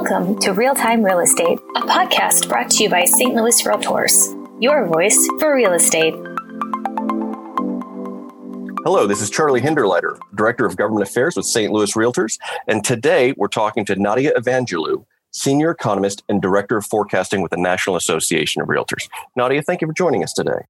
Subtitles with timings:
[0.00, 3.34] Welcome to Real Time Real Estate, a podcast brought to you by St.
[3.34, 6.14] Louis Realtors, your voice for real estate.
[8.84, 11.72] Hello, this is Charlie Hinderliter, Director of Government Affairs with St.
[11.72, 12.38] Louis Realtors,
[12.68, 17.56] and today we're talking to Nadia Evangelou, Senior Economist and Director of Forecasting with the
[17.56, 19.08] National Association of Realtors.
[19.34, 20.60] Nadia, thank you for joining us today.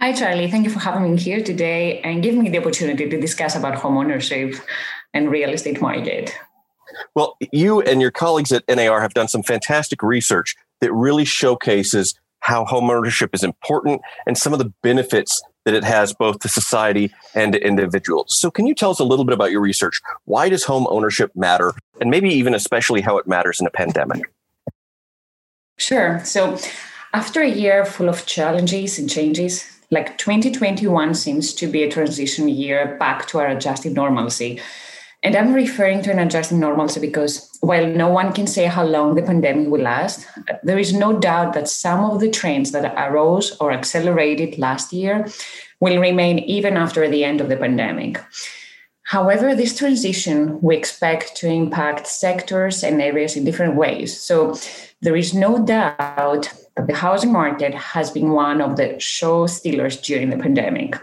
[0.00, 0.48] Hi, Charlie.
[0.48, 3.74] Thank you for having me here today and giving me the opportunity to discuss about
[3.74, 4.60] homeownership
[5.12, 6.32] and real estate market.
[7.14, 12.14] Well, you and your colleagues at NAR have done some fantastic research that really showcases
[12.40, 17.10] how homeownership is important and some of the benefits that it has both to society
[17.34, 18.38] and to individuals.
[18.38, 20.00] So, can you tell us a little bit about your research?
[20.26, 21.72] Why does home ownership matter?
[22.00, 24.30] And maybe even especially how it matters in a pandemic?
[25.78, 26.20] Sure.
[26.24, 26.58] So,
[27.14, 32.48] after a year full of challenges and changes, like 2021 seems to be a transition
[32.48, 34.60] year back to our adjusted normalcy.
[35.24, 39.14] And I'm referring to an adjusting normalcy because while no one can say how long
[39.14, 40.26] the pandemic will last,
[40.62, 45.26] there is no doubt that some of the trends that arose or accelerated last year
[45.80, 48.20] will remain even after the end of the pandemic.
[49.04, 54.18] However, this transition we expect to impact sectors and areas in different ways.
[54.18, 54.58] So
[55.00, 59.96] there is no doubt that the housing market has been one of the show stealers
[59.98, 60.96] during the pandemic.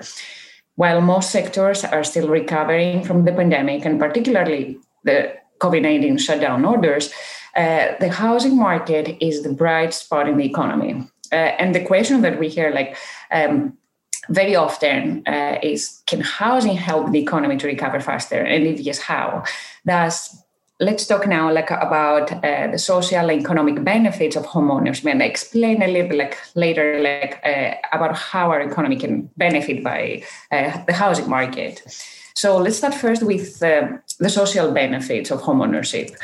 [0.75, 6.65] While most sectors are still recovering from the pandemic, and particularly the COVID 19 shutdown
[6.65, 7.11] orders,
[7.55, 11.07] uh, the housing market is the bright spot in the economy.
[11.31, 12.97] Uh, and the question that we hear, like,
[13.31, 13.77] um,
[14.29, 18.99] very often uh, is can housing help the economy to recover faster and if yes
[18.99, 19.43] how
[19.85, 20.40] thus
[20.81, 25.05] let's talk now like about uh, the social and economic benefits of homeowners.
[25.05, 29.83] And explain a little bit like later like uh, about how our economy can benefit
[29.83, 31.83] by uh, the housing market?
[32.33, 36.15] So let's start first with uh, the social benefits of homeownership.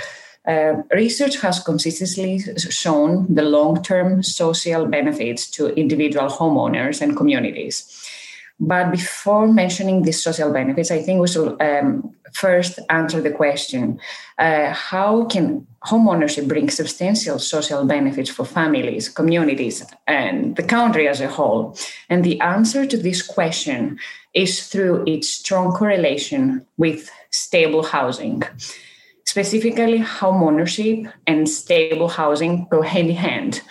[0.48, 8.07] Uh, research has consistently shown the long-term social benefits to individual homeowners and communities
[8.60, 14.00] but before mentioning these social benefits, I think we should um, first answer the question
[14.40, 21.22] uh, how can homeownership bring substantial social benefits for families, communities, and the country as
[21.22, 21.78] a whole?
[22.10, 24.00] And the answer to this question
[24.34, 28.42] is through its strong correlation with stable housing.
[29.26, 33.62] Specifically, homeownership and stable housing go hand in hand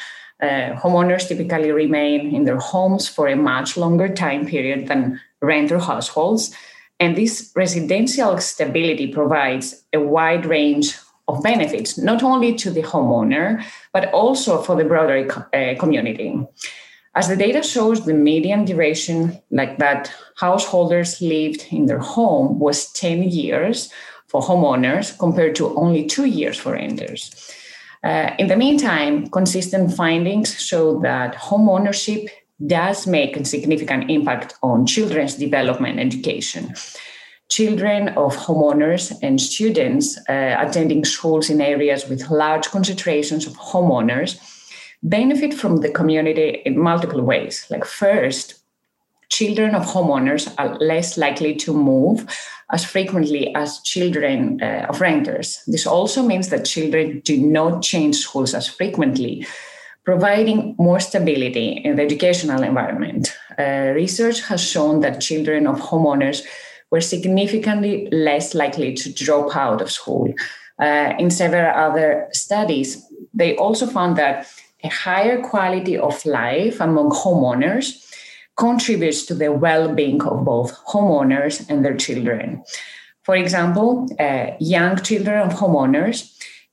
[0.42, 5.78] uh, homeowners typically remain in their homes for a much longer time period than renter
[5.78, 6.54] households.
[7.00, 10.96] And this residential stability provides a wide range
[11.28, 16.38] of benefits, not only to the homeowner, but also for the broader uh, community.
[17.14, 22.92] As the data shows, the median duration, like that householders lived in their home, was
[22.92, 23.90] 10 years
[24.28, 27.50] for homeowners compared to only two years for renters.
[28.04, 32.28] Uh, in the meantime, consistent findings show that home ownership
[32.66, 36.74] does make a significant impact on children's development education.
[37.48, 44.38] Children of homeowners and students uh, attending schools in areas with large concentrations of homeowners
[45.02, 47.66] benefit from the community in multiple ways.
[47.70, 48.62] Like, first,
[49.30, 52.26] children of homeowners are less likely to move
[52.72, 55.62] as frequently as children uh, of renters.
[55.66, 59.46] This also means that children do not change schools as frequently,
[60.04, 63.36] providing more stability in the educational environment.
[63.58, 66.42] Uh, research has shown that children of homeowners
[66.90, 70.32] were significantly less likely to drop out of school.
[70.80, 74.46] Uh, in several other studies, they also found that
[74.84, 78.06] a higher quality of life among homeowners
[78.56, 82.62] contributes to the well-being of both homeowners and their children.
[83.22, 86.32] For example, uh, young children of homeowners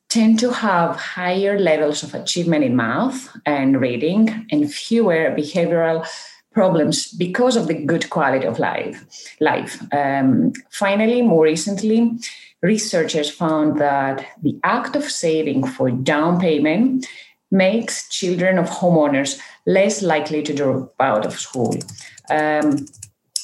[0.09, 6.07] tend to have higher levels of achievement in math and reading and fewer behavioral
[6.53, 9.03] problems because of the good quality of life.
[9.39, 9.81] life.
[9.91, 12.11] Um, finally, more recently,
[12.61, 17.07] researchers found that the act of saving for down payment
[17.53, 21.77] makes children of homeowners less likely to drop out of school.
[22.29, 22.87] Um,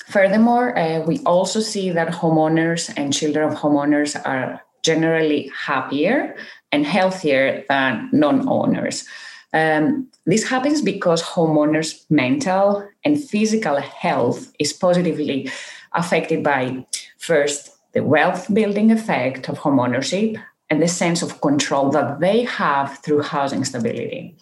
[0.07, 6.35] furthermore, uh, we also see that homeowners and children of homeowners are generally happier
[6.71, 9.05] and healthier than non owners.
[9.53, 15.51] Um, this happens because homeowners' mental and physical health is positively
[15.93, 16.85] affected by
[17.17, 22.99] first the wealth building effect of homeownership and the sense of control that they have
[22.99, 24.35] through housing stability.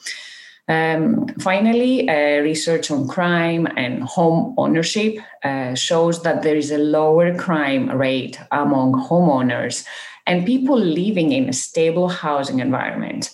[0.69, 6.77] Um, finally, uh, research on crime and home ownership uh, shows that there is a
[6.77, 9.85] lower crime rate among homeowners
[10.25, 13.31] and people living in a stable housing environment.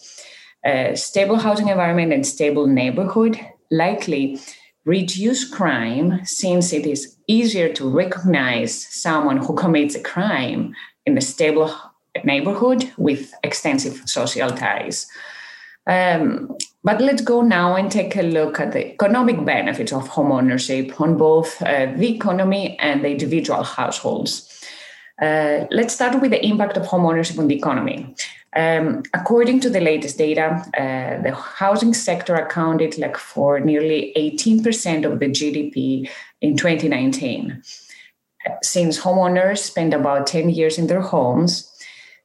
[0.63, 3.39] A stable housing environment and stable neighborhood
[3.71, 4.39] likely
[4.85, 10.75] reduce crime since it is easier to recognize someone who commits a crime
[11.05, 11.73] in a stable
[12.23, 15.07] neighborhood with extensive social ties.
[15.85, 20.99] Um, but let's go now and take a look at the economic benefits of homeownership
[20.99, 24.49] on both uh, the economy and the individual households.
[25.21, 28.15] Uh, let's start with the impact of homeownership on the economy.
[28.55, 35.05] Um, according to the latest data, uh, the housing sector accounted like for nearly 18%
[35.05, 36.09] of the GDP
[36.41, 37.63] in 2019.
[38.61, 41.72] Since homeowners spend about 10 years in their homes,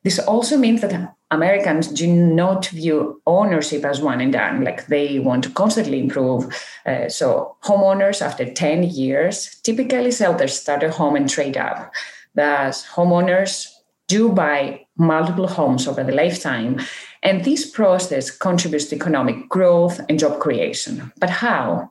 [0.08, 5.18] this also means that Americans do not view ownership as one and done, like they
[5.18, 6.46] want to constantly improve.
[6.86, 11.92] Uh, so, homeowners after 10 years typically sell their starter home and trade up.
[12.34, 13.68] Thus, homeowners
[14.06, 16.80] do buy multiple homes over the lifetime.
[17.22, 21.12] And this process contributes to economic growth and job creation.
[21.20, 21.90] But how?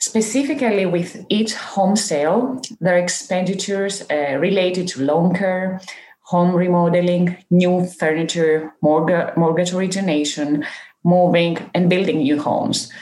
[0.00, 5.80] Specifically, with each home sale, there are expenditures uh, related to loan care,
[6.26, 10.64] home remodeling, new furniture, mortgage, mortgage origination,
[11.04, 12.92] moving, and building new homes.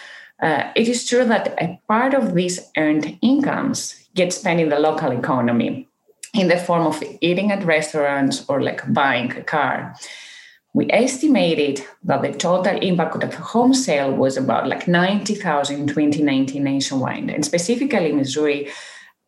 [0.42, 4.78] Uh, it is true that a part of these earned incomes get spent in the
[4.78, 5.88] local economy
[6.34, 9.96] in the form of eating at restaurants or like buying a car.
[10.74, 15.86] We estimated that the total impact of a home sale was about like 90,000 in
[15.86, 17.30] 2019 nationwide.
[17.30, 18.70] And specifically in Missouri,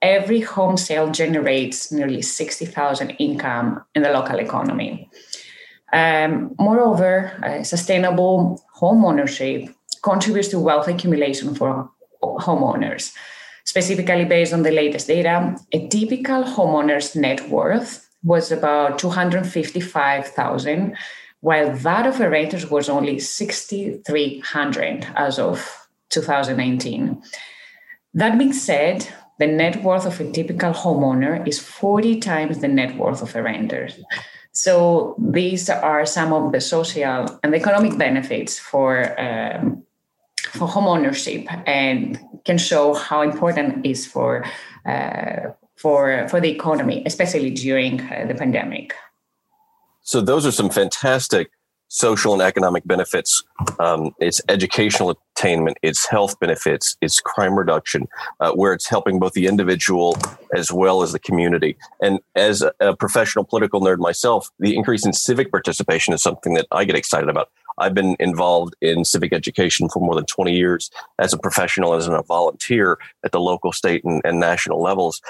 [0.06, 5.10] every home sale generates nearly 60,000 income in the local economy.
[5.92, 9.68] Um, moreover, uh, sustainable home ownership
[10.02, 11.90] contributes to wealth accumulation for
[12.22, 13.12] homeowners.
[13.64, 20.96] Specifically, based on the latest data, a typical homeowner's net worth was about 255,000,
[21.40, 27.22] while that of a renter was only 6,300 as of 2019.
[28.14, 32.96] That being said, the net worth of a typical homeowner is 40 times the net
[32.96, 33.88] worth of a renter.
[34.52, 39.82] So these are some of the social and economic benefits for um,
[40.52, 44.44] for homeownership and can show how important it is for
[44.86, 48.94] uh, for for the economy, especially during uh, the pandemic.
[50.02, 51.50] So those are some fantastic
[51.88, 53.42] social and economic benefits.
[53.78, 58.08] Um, it's educational attainment, it's health benefits, it's crime reduction,
[58.40, 60.16] uh, where it's helping both the individual
[60.54, 61.76] as well as the community.
[62.00, 66.54] And as a, a professional political nerd myself, the increase in civic participation is something
[66.54, 67.50] that I get excited about.
[67.78, 72.08] I've been involved in civic education for more than 20 years as a professional, as
[72.08, 75.20] a volunteer at the local, state, and, and national levels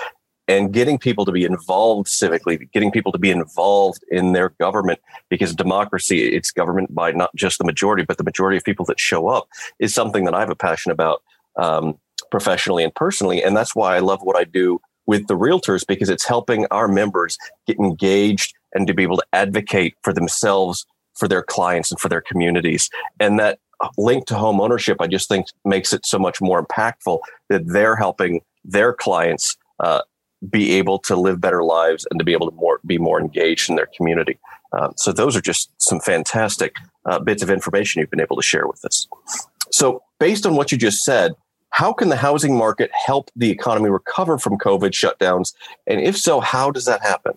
[0.48, 5.00] and getting people to be involved civically, getting people to be involved in their government,
[5.28, 9.00] because democracy, it's government by not just the majority, but the majority of people that
[9.00, 9.48] show up,
[9.78, 11.22] is something that I have a passion about
[11.56, 11.98] um,
[12.30, 13.42] professionally and personally.
[13.42, 16.88] And that's why I love what I do with the realtors, because it's helping our
[16.88, 20.84] members get engaged and to be able to advocate for themselves,
[21.14, 22.90] for their clients, and for their communities.
[23.20, 23.58] And that
[23.98, 27.96] link to home ownership, I just think makes it so much more impactful that they're
[27.96, 30.00] helping their clients uh,
[30.50, 33.68] be able to live better lives and to be able to more be more engaged
[33.70, 34.38] in their community.
[34.72, 36.74] Uh, so those are just some fantastic
[37.06, 39.06] uh, bits of information you've been able to share with us.
[39.70, 41.32] So based on what you just said,
[41.70, 45.52] how can the housing market help the economy recover from COVID shutdowns?
[45.86, 47.34] And if so, how does that happen?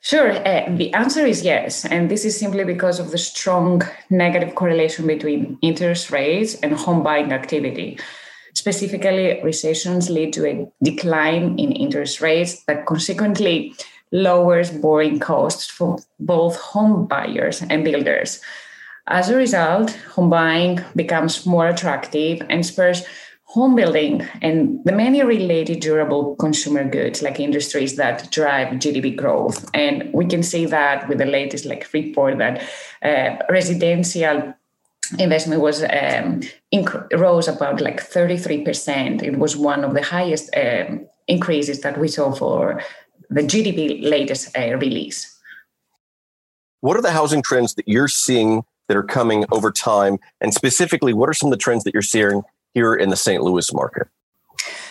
[0.00, 0.30] Sure.
[0.30, 1.84] Uh, the answer is yes.
[1.84, 7.02] And this is simply because of the strong negative correlation between interest rates and home
[7.02, 7.98] buying activity.
[8.56, 13.74] Specifically, recessions lead to a decline in interest rates that consequently
[14.12, 18.40] lowers borrowing costs for both home buyers and builders.
[19.08, 23.04] As a result, home buying becomes more attractive and spurs
[23.44, 29.68] home building and the many related durable consumer goods like industries that drive GDP growth.
[29.74, 32.62] And we can see that with the latest like report that
[33.02, 34.54] uh, residential
[35.18, 36.40] investment was um,
[36.72, 39.22] inc- rose about like 33%.
[39.22, 42.82] It was one of the highest um, increases that we saw for
[43.30, 45.32] the GDP latest uh, release.
[46.80, 50.18] What are the housing trends that you're seeing that are coming over time?
[50.40, 52.42] And specifically, what are some of the trends that you're seeing
[52.74, 53.42] here in the St.
[53.42, 54.08] Louis market?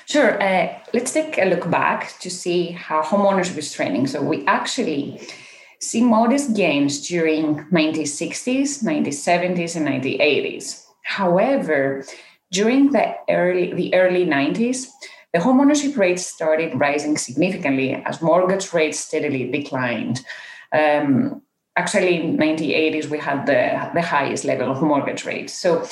[0.05, 0.41] Sure.
[0.41, 4.05] Uh, let's take a look back to see how homeownership is trending.
[4.07, 5.21] So we actually
[6.01, 10.85] modest gains during 1960s, 1970s, and 1980s.
[11.03, 12.03] However,
[12.51, 14.87] during the early the early 90s,
[15.33, 20.21] the homeownership rate started rising significantly as mortgage rates steadily declined.
[20.71, 21.41] Um,
[21.75, 25.53] actually, in 1980s, we had the, the highest level of mortgage rates.
[25.53, 25.85] So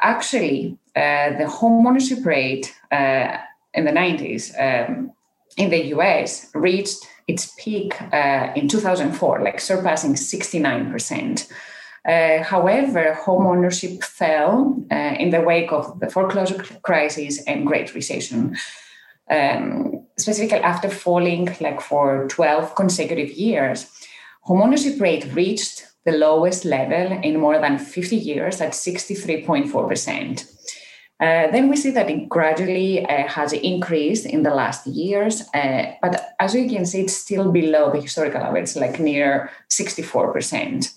[0.00, 3.38] actually, uh, the homeownership rate uh,
[3.74, 5.12] in the 90s um,
[5.56, 11.48] in the US reached its peak uh, in 2004, like surpassing 69%.
[12.06, 17.94] Uh, however, home ownership fell uh, in the wake of the foreclosure crisis and Great
[17.94, 18.56] Recession.
[19.30, 23.86] Um, specifically, after falling like for 12 consecutive years,
[24.42, 30.44] home ownership rate reached the lowest level in more than 50 years at 63.4%.
[31.20, 35.92] Uh, then we see that it gradually uh, has increased in the last years, uh,
[36.02, 40.92] but as you can see, it's still below the historical average, like near 64%.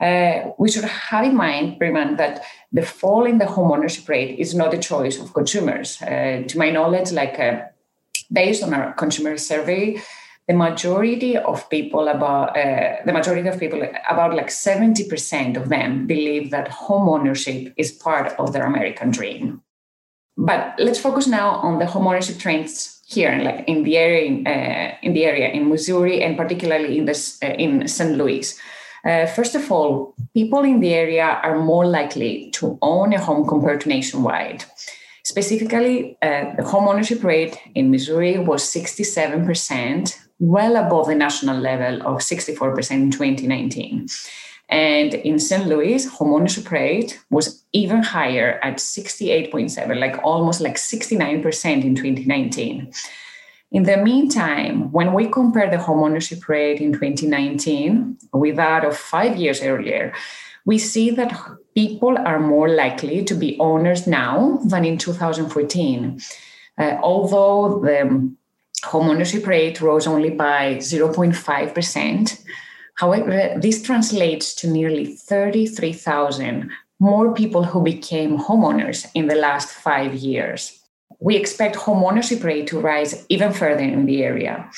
[0.00, 4.38] Uh, we should have in mind, Briman, that the fall in the home ownership rate
[4.38, 6.00] is not a choice of consumers.
[6.02, 7.38] Uh, to my knowledge, like
[8.30, 9.98] based on our consumer survey,
[10.46, 16.06] the majority of people about uh, the majority of people about like 70% of them
[16.06, 19.62] believe that home ownership is part of their american dream.
[20.36, 24.96] But let's focus now on the home ownership trends here like in the area uh,
[25.02, 28.58] in the area in missouri and particularly in this uh, in st louis.
[29.04, 33.46] Uh, first of all people in the area are more likely to own a home
[33.46, 34.64] compared to nationwide
[35.34, 42.06] Specifically, uh, the home ownership rate in Missouri was 67%, well above the national level
[42.06, 44.06] of 64% in 2019.
[44.68, 45.66] And in St.
[45.66, 52.92] Louis, homeownership rate was even higher at 68.7, like almost like 69% in 2019.
[53.72, 59.36] In the meantime, when we compare the homeownership rate in 2019 with that of five
[59.36, 60.12] years earlier,
[60.64, 61.32] we see that
[61.74, 66.20] people are more likely to be owners now than in 2014.
[66.78, 68.34] Uh, although the
[68.84, 72.44] homeownership rate rose only by 0.5%.
[72.96, 80.14] However, this translates to nearly 33,000 more people who became homeowners in the last five
[80.14, 80.80] years.
[81.20, 84.70] We expect homeownership rate to rise even further in the area.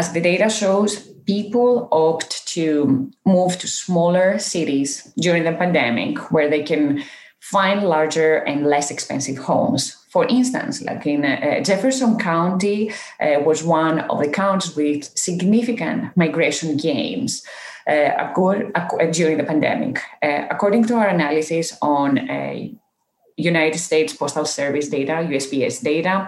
[0.00, 6.48] As the data shows, people opt to move to smaller cities during the pandemic where
[6.48, 7.04] they can
[7.40, 9.94] find larger and less expensive homes.
[10.08, 16.16] For instance, like in uh, Jefferson County uh, was one of the counties with significant
[16.16, 17.44] migration gains
[17.86, 18.32] uh,
[19.12, 20.00] during the pandemic.
[20.22, 22.56] Uh, according to our analysis on uh,
[23.36, 26.26] United States Postal Service data, USPS data,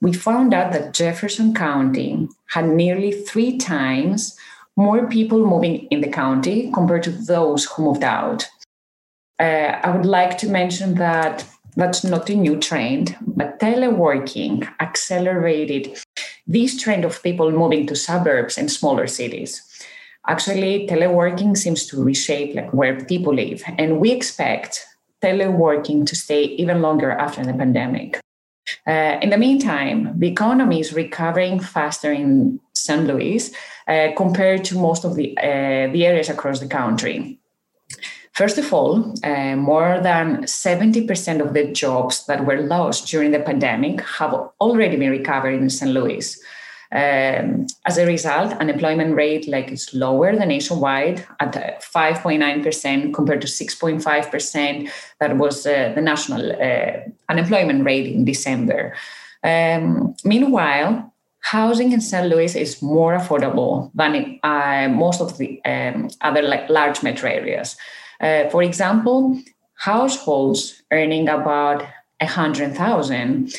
[0.00, 4.36] we found out that Jefferson County had nearly three times
[4.76, 8.46] more people moving in the county compared to those who moved out.
[9.40, 11.44] Uh, I would like to mention that
[11.76, 15.98] that's not a new trend, but teleworking accelerated
[16.46, 19.62] this trend of people moving to suburbs and smaller cities.
[20.26, 24.86] Actually, teleworking seems to reshape like where people live, and we expect
[25.22, 28.20] teleworking to stay even longer after the pandemic.
[28.86, 33.06] Uh, in the meantime, the economy is recovering faster in St.
[33.06, 33.50] Louis
[33.86, 37.38] uh, compared to most of the, uh, the areas across the country.
[38.32, 43.40] First of all, uh, more than 70% of the jobs that were lost during the
[43.40, 45.90] pandemic have already been recovered in St.
[45.90, 46.40] Louis.
[46.90, 53.46] Um, as a result, unemployment rate like is lower than nationwide at 5.9% compared to
[53.46, 54.90] 6.5%
[55.20, 58.94] that was uh, the national uh, unemployment rate in December.
[59.44, 62.26] Um, meanwhile, housing in St.
[62.26, 67.30] Louis is more affordable than in uh, most of the um, other like large metro
[67.30, 67.76] areas.
[68.20, 69.38] Uh, for example,
[69.74, 71.84] households earning about
[72.20, 73.54] 100,000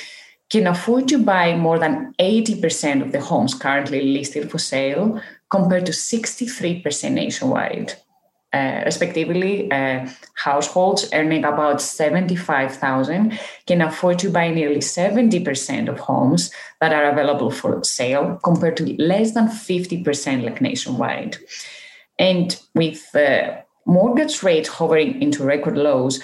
[0.50, 5.86] can afford to buy more than 80% of the homes currently listed for sale compared
[5.86, 7.94] to 63% nationwide.
[8.52, 16.50] Uh, respectively, uh, households earning about 75,000 can afford to buy nearly 70% of homes
[16.82, 21.38] that are available for sale compared to less than 50% like nationwide.
[22.18, 26.20] And with uh, mortgage rates hovering into record lows,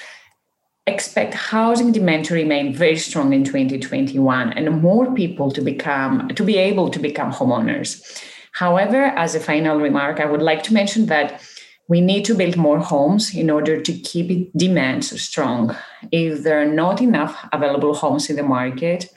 [0.87, 6.43] expect housing demand to remain very strong in 2021 and more people to become to
[6.43, 8.21] be able to become homeowners.
[8.51, 11.41] However, as a final remark, I would like to mention that
[11.87, 15.75] we need to build more homes in order to keep demand so strong.
[16.11, 19.09] If there are not enough available homes in the market,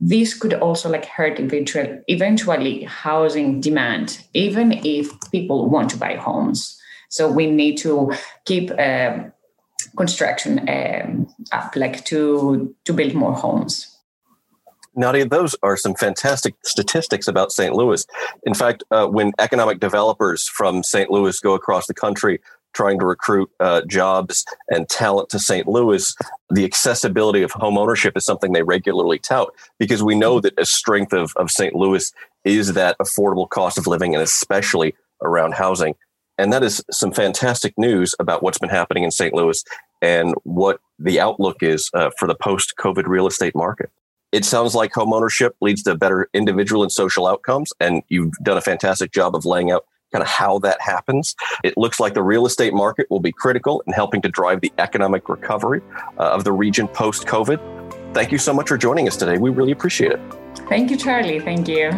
[0.00, 6.16] this could also like hurt eventually, eventually housing demand, even if people want to buy
[6.16, 6.76] homes.
[7.08, 8.12] So we need to
[8.46, 9.18] keep uh,
[9.96, 13.88] construction um, up, like to to build more homes.
[14.94, 17.74] Nadia, those are some fantastic statistics about St.
[17.74, 18.04] Louis.
[18.44, 21.10] In fact, uh, when economic developers from St.
[21.10, 22.40] Louis go across the country
[22.74, 25.66] trying to recruit uh, jobs and talent to St.
[25.66, 26.14] Louis,
[26.50, 30.64] the accessibility of home ownership is something they regularly tout because we know that a
[30.64, 31.74] strength of, of St.
[31.74, 32.12] Louis
[32.44, 35.94] is that affordable cost of living and especially around housing.
[36.38, 39.34] And that is some fantastic news about what's been happening in St.
[39.34, 39.62] Louis
[40.00, 43.90] and what the outlook is uh, for the post COVID real estate market.
[44.32, 48.62] It sounds like homeownership leads to better individual and social outcomes, and you've done a
[48.62, 51.34] fantastic job of laying out kind of how that happens.
[51.64, 54.72] It looks like the real estate market will be critical in helping to drive the
[54.78, 55.82] economic recovery
[56.18, 58.14] uh, of the region post COVID.
[58.14, 59.38] Thank you so much for joining us today.
[59.38, 60.20] We really appreciate it.
[60.68, 61.40] Thank you, Charlie.
[61.40, 61.92] Thank you.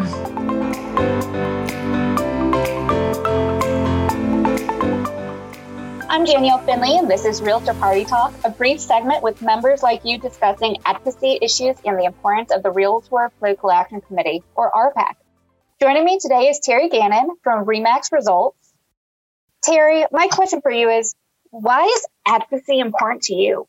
[6.25, 10.07] I'm Danielle Finley, and this is Realtor Party Talk, a brief segment with members like
[10.07, 15.17] you discussing advocacy issues and the importance of the Realtor Political Action Committee, or RPAC.
[15.83, 18.57] Joining me today is Terry Gannon from Remax Results.
[19.63, 21.15] Terry, my question for you is
[21.51, 23.69] why is advocacy important to you?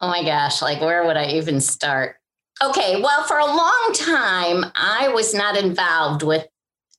[0.00, 2.16] Oh my gosh, like where would I even start?
[2.60, 6.48] Okay, well, for a long time, I was not involved with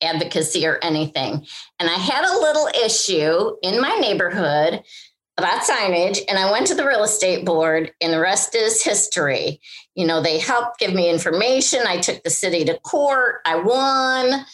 [0.01, 1.45] advocacy or anything.
[1.79, 4.83] And I had a little issue in my neighborhood
[5.37, 9.61] about signage and I went to the real estate board and the rest is history.
[9.95, 11.81] You know, they helped give me information.
[11.85, 13.41] I took the city to court.
[13.45, 14.45] I won.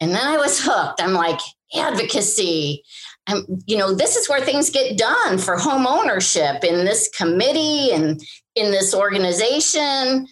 [0.00, 1.00] And then I was hooked.
[1.02, 1.40] I'm like,
[1.74, 2.84] advocacy.
[3.26, 7.92] I'm, you know, this is where things get done for home ownership in this committee
[7.92, 8.20] and
[8.54, 10.26] in this organization.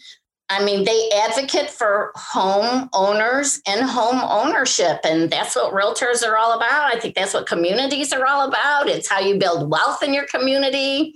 [0.49, 5.00] I mean, they advocate for home owners and home ownership.
[5.05, 6.95] And that's what realtors are all about.
[6.95, 8.88] I think that's what communities are all about.
[8.88, 11.15] It's how you build wealth in your community,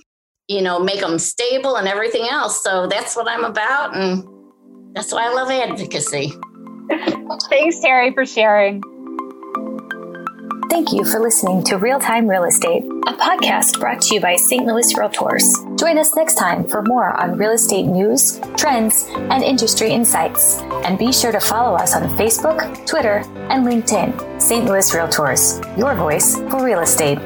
[0.49, 2.63] you know, make them stable and everything else.
[2.63, 3.95] So that's what I'm about.
[3.95, 4.27] And
[4.95, 6.33] that's why I love advocacy.
[7.49, 8.83] Thanks, Terry, for sharing.
[10.71, 14.37] Thank you for listening to Real Time Real Estate, a podcast brought to you by
[14.37, 14.65] St.
[14.65, 15.43] Louis Realtors.
[15.77, 20.61] Join us next time for more on real estate news, trends, and industry insights.
[20.85, 24.41] And be sure to follow us on Facebook, Twitter, and LinkedIn.
[24.41, 24.65] St.
[24.65, 27.19] Louis Realtors, your voice for real estate.